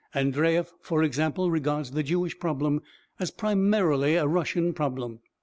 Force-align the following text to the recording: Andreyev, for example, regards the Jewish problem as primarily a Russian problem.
Andreyev, 0.15 0.71
for 0.81 1.03
example, 1.03 1.51
regards 1.51 1.91
the 1.91 2.01
Jewish 2.01 2.39
problem 2.39 2.81
as 3.19 3.29
primarily 3.29 4.15
a 4.15 4.25
Russian 4.25 4.73
problem. 4.73 5.19